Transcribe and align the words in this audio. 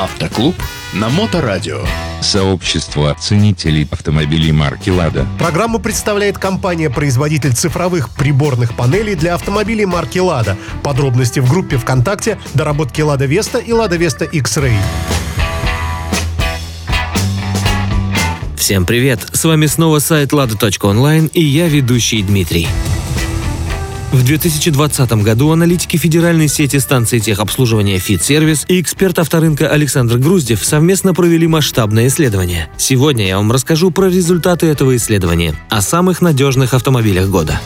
Автоклуб 0.00 0.54
на 0.94 1.10
Моторадио. 1.10 1.84
Сообщество 2.22 3.14
ценителей 3.20 3.86
автомобилей 3.90 4.50
марки 4.50 4.88
«Лада». 4.88 5.26
Программу 5.38 5.78
представляет 5.78 6.38
компания-производитель 6.38 7.52
цифровых 7.52 8.08
приборных 8.14 8.74
панелей 8.74 9.14
для 9.14 9.34
автомобилей 9.34 9.84
марки 9.84 10.18
«Лада». 10.18 10.56
Подробности 10.82 11.40
в 11.40 11.50
группе 11.50 11.76
ВКонтакте 11.76 12.38
«Доработки 12.54 13.02
Лада 13.02 13.26
Веста» 13.26 13.58
и 13.58 13.72
«Лада 13.72 13.96
Веста 13.96 14.24
X-Ray». 14.24 14.72
Всем 18.56 18.86
привет! 18.86 19.20
С 19.32 19.44
вами 19.44 19.66
снова 19.66 19.98
сайт 19.98 20.32
lada.online 20.32 21.30
и 21.34 21.42
я 21.44 21.68
ведущий 21.68 22.22
Дмитрий. 22.22 22.68
В 24.12 24.24
2020 24.24 25.12
году 25.22 25.52
аналитики 25.52 25.96
федеральной 25.96 26.48
сети 26.48 26.78
станций 26.78 27.20
техобслуживания 27.20 27.98
Service 27.98 28.64
и 28.66 28.80
эксперт 28.80 29.20
авторынка 29.20 29.68
Александр 29.68 30.18
Груздев 30.18 30.64
совместно 30.64 31.14
провели 31.14 31.46
масштабное 31.46 32.08
исследование. 32.08 32.68
Сегодня 32.76 33.28
я 33.28 33.36
вам 33.36 33.52
расскажу 33.52 33.92
про 33.92 34.06
результаты 34.06 34.66
этого 34.66 34.96
исследования, 34.96 35.54
о 35.68 35.80
самых 35.80 36.22
надежных 36.22 36.74
автомобилях 36.74 37.28
года. 37.28 37.60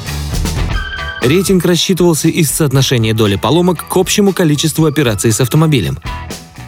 Рейтинг 1.22 1.64
рассчитывался 1.64 2.28
из 2.28 2.50
соотношения 2.50 3.14
доли 3.14 3.36
поломок 3.36 3.88
к 3.88 3.96
общему 3.96 4.34
количеству 4.34 4.84
операций 4.84 5.32
с 5.32 5.40
автомобилем. 5.40 5.98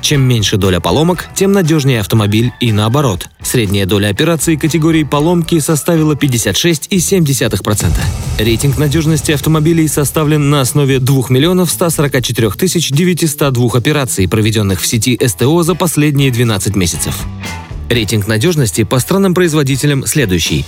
Чем 0.01 0.23
меньше 0.23 0.57
доля 0.57 0.81
поломок, 0.81 1.27
тем 1.35 1.53
надежнее 1.53 2.01
автомобиль 2.01 2.53
и 2.61 2.73
наоборот. 2.73 3.29
Средняя 3.43 3.87
доля 3.87 4.09
операций 4.09 4.57
категории 4.57 5.05
поломки 5.05 5.59
составила 5.59 6.15
56,7%. 6.15 7.93
Рейтинг 8.39 8.79
надежности 8.79 9.33
автомобилей 9.33 9.89
составлен 9.89 10.51
на 10.51 10.61
основе 10.61 10.99
2 10.99 11.25
миллионов 11.31 11.71
144 11.71 12.51
тысяч 12.51 12.91
902 12.91 13.71
операций, 13.75 14.29
проведенных 14.29 14.81
в 14.81 14.87
сети 14.87 15.19
СТО 15.25 15.63
за 15.63 15.75
последние 15.75 16.31
12 16.31 16.77
месяцев. 16.77 17.25
Рейтинг 17.89 18.27
надежности 18.27 18.85
по 18.85 18.99
странам-производителям 18.99 20.07
следующий. 20.07 20.65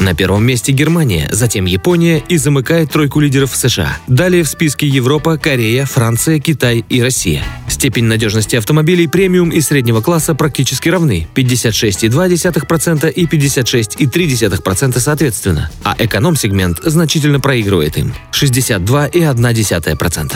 На 0.00 0.14
первом 0.14 0.44
месте 0.46 0.72
Германия, 0.72 1.28
затем 1.32 1.64
Япония 1.64 2.22
и 2.28 2.36
замыкает 2.36 2.92
тройку 2.92 3.18
лидеров 3.18 3.56
США. 3.56 3.98
Далее 4.06 4.44
в 4.44 4.48
списке 4.48 4.86
Европа, 4.86 5.38
Корея, 5.38 5.86
Франция, 5.86 6.38
Китай 6.38 6.84
и 6.88 7.02
Россия. 7.02 7.42
Степень 7.68 8.04
надежности 8.04 8.54
автомобилей 8.54 9.08
премиум 9.08 9.50
и 9.50 9.60
среднего 9.60 10.00
класса 10.00 10.36
практически 10.36 10.88
равны– 10.88 11.26
56,2% 11.34 13.10
и 13.10 13.26
56,3% 13.26 15.00
соответственно, 15.00 15.68
а 15.82 15.96
эконом-сегмент 15.98 16.78
значительно 16.82 17.40
проигрывает 17.40 17.98
им– 17.98 18.14
62,1%. 18.32 20.32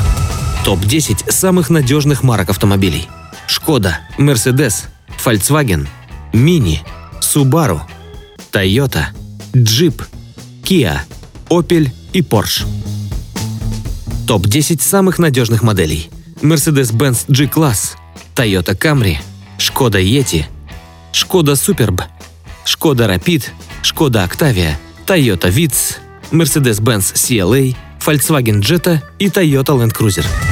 Топ-10 0.64 1.30
самых 1.30 1.70
надежных 1.70 2.24
марок 2.24 2.50
автомобилей. 2.50 3.06
Шкода, 3.46 4.00
Мерседес, 4.18 4.86
Volkswagen, 5.24 5.86
Мини, 6.32 6.82
Subaru, 7.20 7.82
Toyota– 8.52 9.04
Jeep, 9.54 10.02
Kia, 10.64 11.04
Opel 11.48 11.90
и 12.12 12.22
Porsche. 12.22 12.64
Топ-10 14.26 14.80
самых 14.80 15.18
надежных 15.18 15.62
моделей. 15.62 16.10
Mercedes-Benz 16.40 17.26
G-Class, 17.28 17.96
Toyota 18.34 18.74
Camry, 18.74 19.18
Skoda 19.58 20.00
Yeti, 20.00 20.46
Skoda 21.12 21.54
Superb, 21.54 22.00
Skoda 22.64 23.06
Rapid, 23.06 23.50
Skoda 23.82 24.24
Octavia, 24.24 24.78
Toyota 25.06 25.48
Vitz, 25.50 25.98
Mercedes-Benz 26.30 27.12
CLA, 27.12 27.76
Volkswagen 28.00 28.60
Jetta 28.60 29.02
и 29.18 29.28
Toyota 29.28 29.74
Land 29.74 29.92
Cruiser. 29.92 30.51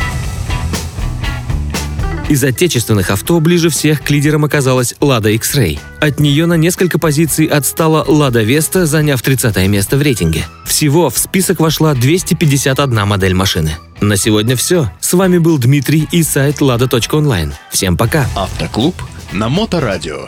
Из 2.30 2.44
отечественных 2.44 3.10
авто 3.10 3.40
ближе 3.40 3.70
всех 3.70 4.04
к 4.04 4.10
лидерам 4.10 4.44
оказалась 4.44 4.94
Lada 5.00 5.34
X-Ray. 5.34 5.80
От 6.00 6.20
нее 6.20 6.46
на 6.46 6.54
несколько 6.54 6.96
позиций 7.00 7.46
отстала 7.46 8.04
Lada 8.06 8.46
Vesta, 8.46 8.84
заняв 8.84 9.20
30 9.20 9.56
место 9.66 9.96
в 9.96 10.02
рейтинге. 10.02 10.46
Всего 10.64 11.10
в 11.10 11.18
список 11.18 11.58
вошла 11.58 11.92
251 11.92 13.04
модель 13.04 13.34
машины. 13.34 13.72
На 14.00 14.16
сегодня 14.16 14.54
все. 14.54 14.92
С 15.00 15.12
вами 15.12 15.38
был 15.38 15.58
Дмитрий 15.58 16.06
и 16.12 16.22
сайт 16.22 16.60
lada.online. 16.60 17.52
Всем 17.72 17.96
пока. 17.96 18.28
Автоклуб 18.36 18.94
на 19.32 19.48
Моторадио. 19.48 20.26